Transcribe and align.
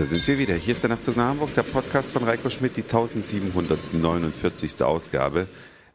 Da 0.00 0.06
sind 0.06 0.26
wir 0.26 0.38
wieder. 0.38 0.54
Hier 0.54 0.72
ist 0.72 0.82
der 0.82 0.88
Nachtzug 0.88 1.18
nach 1.18 1.28
Hamburg, 1.28 1.52
der 1.52 1.62
Podcast 1.62 2.12
von 2.12 2.24
Reiko 2.24 2.48
Schmidt, 2.48 2.78
die 2.78 2.84
1749. 2.84 4.82
Ausgabe. 4.82 5.46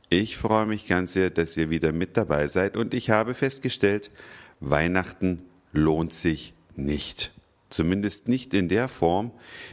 Ich 0.09 0.37
freue 0.37 0.67
mich 0.67 0.85
ganz 0.85 1.13
sehr, 1.13 1.31
dass 1.31 1.57
ihr 1.57 1.71
wieder 1.71 1.91
mit 1.91 2.17
dabei 2.17 2.45
seid 2.45 2.77
und 2.77 2.93
ich 2.93 3.09
habe 3.09 3.33
festgestellt, 3.33 4.11
Weihnachten 4.59 5.41
lohnt 5.73 6.13
sich 6.13 6.53
nicht. 6.75 7.31
Zumindest 7.71 8.27
nicht 8.27 8.53
in 8.53 8.69
der 8.69 8.89
Form, 8.89 9.31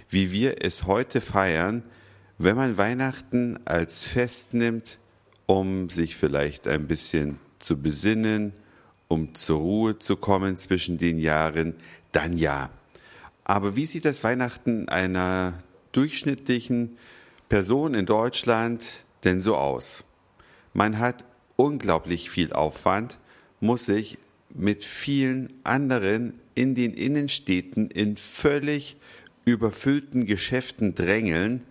wie 0.09 0.33
wir 0.33 0.65
es 0.65 0.87
heute 0.87 1.21
feiern, 1.21 1.83
wenn 2.39 2.57
man 2.57 2.79
Weihnachten 2.79 3.59
als 3.67 4.03
Fest 4.03 4.55
nimmt, 4.55 4.99
um 5.45 5.91
sich 5.91 6.17
vielleicht 6.17 6.67
ein 6.67 6.87
bisschen 6.87 7.39
zu 7.59 7.83
besinnen, 7.83 8.55
um 9.09 9.35
zur 9.35 9.61
Ruhe 9.61 9.99
zu 9.99 10.17
kommen 10.17 10.57
zwischen 10.57 10.97
den 10.97 11.19
Jahren, 11.19 11.75
dann 12.13 12.39
ja. 12.39 12.71
Aber 13.45 13.77
wie 13.77 13.87
sieht 13.87 14.05
das 14.05 14.23
Weihnachten 14.25 14.89
einer 14.89 15.55
durchschnittlichen 15.93 16.97
Person 17.49 17.95
in 17.95 18.07
Deutschland 18.07 19.05
denn 19.25 19.41
so 19.41 19.57
aus? 19.57 20.05
Man 20.73 20.99
hat 20.99 21.25
unglaublich 21.57 22.31
viel 22.31 22.53
Aufwand, 22.53 23.19
muss 23.61 23.87
sich 23.87 24.19
mit 24.55 24.85
vielen 24.85 25.53
anderen 25.65 26.35
in 26.55 26.75
den 26.75 26.95
Innenstädten 26.95 27.91
in 27.91 28.17
völlig 28.17 28.97
überfüllten 29.45 30.27
Geschäften 30.27 30.95
drängeln, 30.95 31.65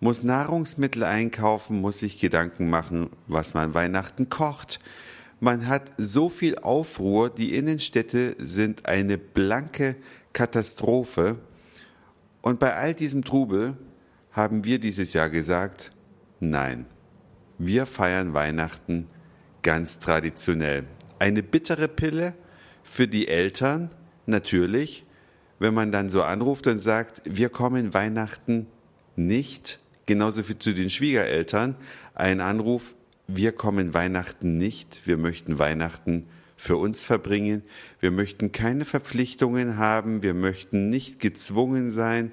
muss 0.00 0.22
Nahrungsmittel 0.22 1.04
einkaufen, 1.04 1.80
muss 1.80 2.00
sich 2.00 2.18
Gedanken 2.18 2.68
machen, 2.68 3.10
was 3.26 3.54
man 3.54 3.74
Weihnachten 3.74 4.28
kocht. 4.28 4.80
Man 5.38 5.68
hat 5.68 5.90
so 5.98 6.28
viel 6.28 6.56
Aufruhr, 6.58 7.28
die 7.28 7.54
Innenstädte 7.54 8.34
sind 8.38 8.86
eine 8.86 9.18
blanke 9.18 9.96
Katastrophe. 10.32 11.38
Und 12.40 12.58
bei 12.58 12.74
all 12.74 12.94
diesem 12.94 13.22
Trubel 13.22 13.76
haben 14.32 14.64
wir 14.64 14.78
dieses 14.78 15.12
Jahr 15.12 15.28
gesagt, 15.28 15.92
nein, 16.40 16.86
wir 17.58 17.86
feiern 17.86 18.32
Weihnachten 18.32 19.08
ganz 19.62 19.98
traditionell. 19.98 20.84
Eine 21.18 21.42
bittere 21.42 21.88
Pille 21.88 22.34
für 22.82 23.08
die 23.08 23.28
Eltern, 23.28 23.90
natürlich, 24.26 25.04
wenn 25.58 25.74
man 25.74 25.92
dann 25.92 26.10
so 26.10 26.22
anruft 26.22 26.66
und 26.66 26.78
sagt, 26.78 27.22
wir 27.24 27.48
kommen 27.48 27.94
Weihnachten 27.94 28.66
nicht, 29.16 29.80
genauso 30.06 30.48
wie 30.48 30.58
zu 30.58 30.74
den 30.74 30.90
Schwiegereltern, 30.90 31.76
ein 32.14 32.40
Anruf, 32.40 32.94
wir 33.28 33.52
kommen 33.52 33.94
Weihnachten 33.94 34.58
nicht, 34.58 35.06
wir 35.06 35.16
möchten 35.16 35.58
Weihnachten 35.58 36.26
für 36.56 36.76
uns 36.76 37.04
verbringen, 37.04 37.62
wir 38.00 38.10
möchten 38.10 38.52
keine 38.52 38.84
Verpflichtungen 38.84 39.76
haben, 39.76 40.22
wir 40.22 40.34
möchten 40.34 40.88
nicht 40.88 41.18
gezwungen 41.18 41.90
sein, 41.90 42.32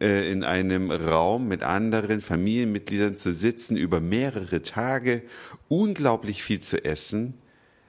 äh, 0.00 0.30
in 0.30 0.44
einem 0.44 0.90
Raum 0.90 1.48
mit 1.48 1.62
anderen 1.62 2.20
Familienmitgliedern 2.20 3.16
zu 3.16 3.32
sitzen, 3.32 3.76
über 3.76 4.00
mehrere 4.00 4.62
Tage, 4.62 5.22
unglaublich 5.68 6.42
viel 6.42 6.60
zu 6.60 6.84
essen. 6.84 7.34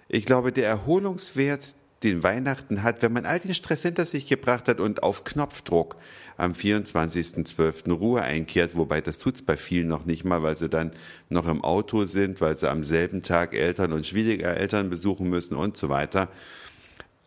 Ich 0.07 0.25
glaube, 0.25 0.51
der 0.51 0.67
Erholungswert, 0.67 1.75
den 2.05 2.23
Weihnachten 2.23 2.83
hat, 2.83 3.01
wenn 3.01 3.13
man 3.13 3.25
all 3.25 3.39
den 3.39 3.53
Stress 3.53 3.81
hinter 3.81 4.05
sich 4.05 4.27
gebracht 4.27 4.67
hat 4.67 4.79
und 4.79 5.03
auf 5.03 5.23
Knopfdruck 5.23 5.97
am 6.37 6.51
24.12. 6.51 7.91
Ruhe 7.91 8.21
einkehrt, 8.21 8.75
wobei 8.75 9.01
das 9.01 9.17
tut's 9.17 9.41
bei 9.41 9.57
vielen 9.57 9.87
noch 9.87 10.05
nicht 10.05 10.23
mal, 10.23 10.43
weil 10.43 10.55
sie 10.55 10.69
dann 10.69 10.91
noch 11.29 11.47
im 11.47 11.63
Auto 11.63 12.05
sind, 12.05 12.41
weil 12.41 12.55
sie 12.55 12.69
am 12.69 12.83
selben 12.83 13.23
Tag 13.23 13.53
Eltern 13.53 13.91
und 13.91 14.05
Schwiegereltern 14.05 14.89
besuchen 14.89 15.29
müssen 15.29 15.55
und 15.55 15.77
so 15.77 15.89
weiter. 15.89 16.29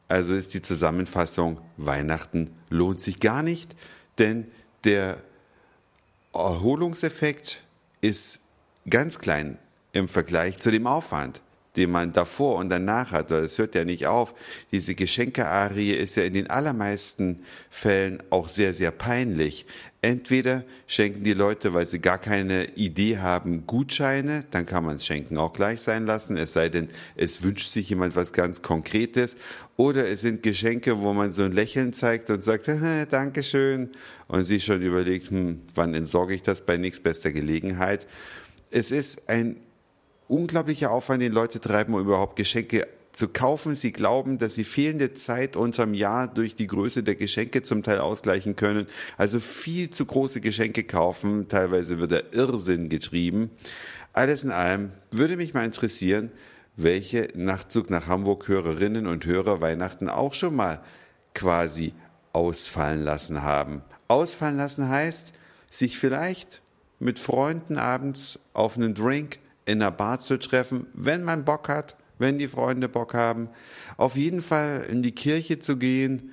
Also 0.06 0.34
ist 0.34 0.54
die 0.54 0.62
Zusammenfassung, 0.62 1.61
Weihnachten 1.77 2.50
lohnt 2.70 3.00
sich 3.00 3.18
gar 3.18 3.42
nicht, 3.42 3.74
denn 4.18 4.46
der 4.84 5.18
Erholungseffekt 6.33 7.62
ist 8.00 8.38
ganz 8.88 9.18
klein 9.18 9.58
im 9.92 10.08
Vergleich 10.08 10.58
zu 10.58 10.70
dem 10.70 10.86
Aufwand 10.86 11.42
den 11.78 11.90
man 11.90 12.12
davor 12.12 12.56
und 12.56 12.68
danach 12.68 13.12
hat. 13.12 13.30
Es 13.30 13.56
hört 13.58 13.74
ja 13.74 13.84
nicht 13.84 14.06
auf. 14.06 14.34
Diese 14.72 14.94
Geschenkearie 14.94 15.92
ist 15.92 16.16
ja 16.16 16.24
in 16.24 16.34
den 16.34 16.50
allermeisten 16.50 17.44
Fällen 17.70 18.22
auch 18.30 18.48
sehr, 18.48 18.74
sehr 18.74 18.90
peinlich. 18.90 19.64
Entweder 20.00 20.64
schenken 20.86 21.24
die 21.24 21.33
Leute, 21.33 21.74
weil 21.74 21.88
sie 21.88 21.98
gar 21.98 22.18
keine 22.18 22.67
Idee 22.77 23.18
haben, 23.18 23.67
Gutscheine, 23.67 24.44
dann 24.50 24.64
kann 24.64 24.84
man 24.84 24.96
es 24.96 25.06
schenken 25.06 25.38
auch 25.38 25.52
gleich 25.52 25.80
sein 25.80 26.06
lassen, 26.06 26.36
es 26.36 26.52
sei 26.52 26.68
denn, 26.68 26.88
es 27.17 27.42
wünscht 27.42 27.68
sich 27.68 27.90
jemand 27.90 28.14
was 28.14 28.33
ganz 28.33 28.62
Konkretes. 28.62 29.36
Oder 29.77 30.08
es 30.08 30.20
sind 30.20 30.42
Geschenke, 30.42 31.00
wo 31.00 31.12
man 31.12 31.33
so 31.33 31.42
ein 31.42 31.52
Lächeln 31.52 31.92
zeigt 31.92 32.30
und 32.30 32.42
sagt, 32.42 32.68
Dankeschön, 33.11 33.90
und 34.28 34.44
sich 34.44 34.64
schon 34.64 34.83
überlegt, 34.83 35.30
hm, 35.30 35.62
wann 35.74 35.94
entsorge 35.94 36.34
ich 36.34 36.42
das 36.42 36.64
bei 36.64 36.77
nächstbester 36.77 37.33
Gelegenheit. 37.33 38.06
Es 38.70 38.90
ist 38.90 39.28
ein 39.28 39.56
unglaublicher 40.28 40.90
Aufwand, 40.90 41.22
den 41.22 41.33
Leute 41.33 41.61
treiben, 41.61 41.94
um 41.94 42.00
überhaupt 42.00 42.36
Geschenke 42.36 42.86
zu 43.12 43.28
kaufen. 43.28 43.74
Sie 43.74 43.92
glauben, 43.92 44.39
dass 44.39 44.55
sie 44.55 44.64
fehlende 44.64 45.14
Zeit 45.14 45.56
unterm 45.56 45.94
Jahr 45.94 46.28
durch 46.28 46.55
die 46.55 46.66
Größe 46.66 47.02
der 47.02 47.16
Geschenke 47.16 47.62
zum 47.62 47.83
Teil 47.83 47.98
ausgleichen 47.98 48.55
können. 48.55 48.86
Also 49.17 49.40
viel 49.40 49.90
zu 49.90 50.06
große 50.06 50.40
Geschenke 50.40 50.84
kaufen. 50.84 51.48
Teilweise 51.48 51.98
wird 51.98 52.12
der 52.12 52.33
Irrsinn 52.33 52.88
getrieben. 52.88 53.50
Alles 54.12 54.44
in 54.44 54.50
allem 54.50 54.92
würde 55.11 55.36
mich 55.36 55.55
mal 55.55 55.64
interessieren, 55.64 56.30
welche 56.77 57.28
Nachtzug 57.34 57.90
nach 57.90 58.06
Hamburg 58.06 58.46
Hörerinnen 58.46 59.06
und 59.06 59.27
Hörer 59.27 59.61
Weihnachten 59.61 60.08
auch 60.08 60.34
schon 60.34 60.55
mal 60.55 60.80
quasi 61.34 61.92
ausfallen 62.33 63.02
lassen 63.02 63.42
haben. 63.42 63.83
Ausfallen 64.06 64.56
lassen 64.56 64.88
heißt, 64.88 65.33
sich 65.70 65.98
vielleicht 65.98 66.62
mit 67.00 67.18
Freunden 67.18 67.78
abends 67.78 68.38
auf 68.52 68.77
einen 68.77 68.94
Drink 68.94 69.38
in 69.68 69.83
einer 69.83 69.92
Bar 69.92 70.18
zu 70.18 70.39
treffen, 70.39 70.86
wenn 70.95 71.23
man 71.23 71.45
Bock 71.45 71.68
hat, 71.68 71.96
wenn 72.18 72.39
die 72.39 72.48
Freunde 72.48 72.89
Bock 72.89 73.12
haben. 73.12 73.51
Auf 73.98 74.17
jeden 74.17 74.40
Fall 74.40 74.86
in 74.90 75.02
die 75.02 75.12
Kirche 75.12 75.58
zu 75.58 75.77
gehen, 75.77 76.33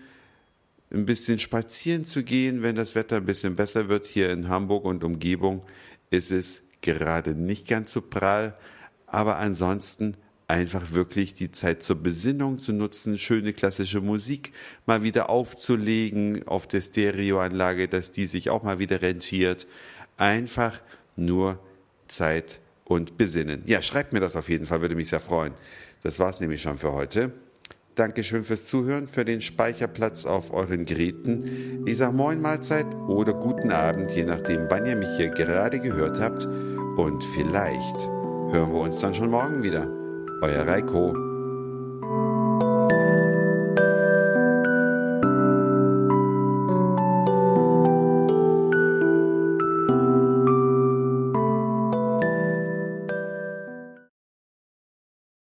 ein 0.90 1.06
bisschen 1.06 1.38
spazieren 1.38 2.06
zu 2.06 2.24
gehen, 2.24 2.64
wenn 2.64 2.76
das 2.76 2.96
Wetter 2.96 3.18
ein 3.18 3.26
bisschen 3.26 3.58
besser 3.58 3.90
wird. 3.90 4.06
Hier 4.06 4.32
in 4.32 4.48
Hamburg 4.48 4.86
und 4.86 5.04
Umgebung 5.04 5.64
ist 6.10 6.32
es 6.32 6.62
gerade 6.82 7.36
nicht 7.36 7.68
ganz 7.68 7.92
so 7.92 8.02
prall, 8.02 8.56
aber 9.06 9.38
ansonsten 9.38 10.16
einfach 10.48 10.94
wirklich 10.94 11.34
die 11.34 11.52
Zeit 11.52 11.84
zur 11.84 11.98
Besinnung 11.98 12.60
zu 12.60 12.72
nutzen, 12.72 13.18
schöne 13.18 13.52
klassische 13.52 14.00
Musik 14.00 14.54
mal 14.86 15.04
wieder 15.04 15.30
aufzulegen 15.30 16.48
auf 16.48 16.68
der 16.68 16.82
Stereoanlage, 16.82 17.90
dass 17.90 18.12
die 18.12 18.28
sich 18.28 18.50
auch 18.50 18.64
mal 18.64 18.80
wieder 18.80 19.02
rentiert. 19.02 19.68
Einfach 20.18 20.80
nur 21.18 21.60
Zeit 22.08 22.62
und 22.86 23.18
besinnen. 23.18 23.64
Ja, 23.66 23.82
schreibt 23.82 24.14
mir 24.14 24.20
das 24.20 24.36
auf 24.36 24.50
jeden 24.50 24.66
Fall, 24.66 24.82
würde 24.82 24.96
mich 24.96 25.10
sehr 25.10 25.20
freuen. 25.20 25.54
Das 26.04 26.20
war's 26.20 26.40
nämlich 26.40 26.62
schon 26.62 26.78
für 26.78 26.94
heute. 26.94 27.32
Dankeschön 27.96 28.44
fürs 28.44 28.68
Zuhören, 28.68 29.08
für 29.08 29.26
den 29.26 29.42
Speicherplatz 29.42 30.26
auf 30.26 30.54
euren 30.54 30.86
Geräten. 30.86 31.86
Ich 31.86 31.98
sage 31.98 32.14
Moin 32.14 32.42
Mahlzeit 32.42 32.88
oder 33.08 33.34
guten 33.34 33.72
Abend, 33.72 34.12
je 34.12 34.26
nachdem, 34.26 34.70
wann 34.70 34.86
ihr 34.86 34.98
mich 34.98 35.10
hier 35.18 35.30
gerade 35.30 35.80
gehört 35.80 36.20
habt. 36.20 36.46
Und 36.46 37.24
vielleicht 37.36 37.98
hören 38.54 38.72
wir 38.74 38.82
uns 38.82 39.00
dann 39.00 39.14
schon 39.14 39.32
morgen 39.32 39.64
wieder. 39.64 39.90
Euer 40.42 40.68
Reiko. 40.68 41.25